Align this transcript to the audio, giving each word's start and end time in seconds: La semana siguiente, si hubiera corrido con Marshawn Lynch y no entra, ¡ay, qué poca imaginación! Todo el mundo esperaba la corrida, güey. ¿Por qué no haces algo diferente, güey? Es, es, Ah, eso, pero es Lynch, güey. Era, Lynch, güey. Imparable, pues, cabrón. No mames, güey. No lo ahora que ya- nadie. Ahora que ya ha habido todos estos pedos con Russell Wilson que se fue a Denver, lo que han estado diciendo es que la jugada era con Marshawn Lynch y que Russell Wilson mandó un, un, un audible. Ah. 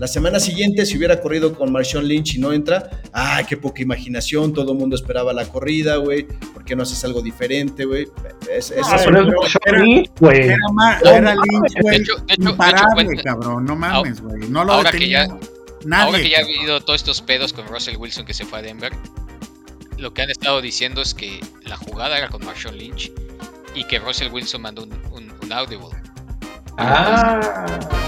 La 0.00 0.08
semana 0.08 0.38
siguiente, 0.40 0.84
si 0.84 0.98
hubiera 0.98 1.20
corrido 1.20 1.54
con 1.54 1.72
Marshawn 1.72 2.06
Lynch 2.06 2.34
y 2.34 2.38
no 2.38 2.52
entra, 2.52 2.90
¡ay, 3.12 3.44
qué 3.46 3.56
poca 3.56 3.80
imaginación! 3.80 4.52
Todo 4.52 4.72
el 4.72 4.78
mundo 4.78 4.96
esperaba 4.96 5.32
la 5.32 5.46
corrida, 5.46 5.96
güey. 5.96 6.24
¿Por 6.52 6.64
qué 6.64 6.74
no 6.76 6.82
haces 6.82 7.02
algo 7.04 7.22
diferente, 7.22 7.84
güey? 7.84 8.08
Es, 8.50 8.70
es, 8.70 8.86
Ah, 8.86 8.96
eso, 8.96 9.04
pero 9.06 9.22
es 9.22 9.54
Lynch, 9.80 10.10
güey. 10.18 10.40
Era, 11.04 11.34
Lynch, 11.34 11.80
güey. 11.80 12.02
Imparable, 12.38 13.04
pues, 13.06 13.22
cabrón. 13.22 13.64
No 13.64 13.76
mames, 13.76 14.20
güey. 14.20 14.48
No 14.48 14.64
lo 14.64 14.72
ahora 14.74 14.90
que 14.90 15.08
ya- 15.08 15.26
nadie. 15.86 16.04
Ahora 16.06 16.18
que 16.18 16.28
ya 16.30 16.38
ha 16.38 16.42
habido 16.42 16.80
todos 16.80 17.00
estos 17.00 17.22
pedos 17.22 17.52
con 17.52 17.66
Russell 17.68 17.96
Wilson 17.96 18.26
que 18.26 18.34
se 18.34 18.44
fue 18.44 18.58
a 18.58 18.62
Denver, 18.62 18.92
lo 19.96 20.12
que 20.12 20.22
han 20.22 20.30
estado 20.30 20.60
diciendo 20.60 21.00
es 21.02 21.14
que 21.14 21.40
la 21.64 21.76
jugada 21.76 22.18
era 22.18 22.28
con 22.28 22.44
Marshawn 22.44 22.76
Lynch 22.76 23.12
y 23.74 23.84
que 23.84 24.00
Russell 24.00 24.30
Wilson 24.32 24.60
mandó 24.60 24.82
un, 24.82 24.92
un, 25.12 25.32
un 25.42 25.52
audible. 25.52 25.86
Ah. 26.76 28.03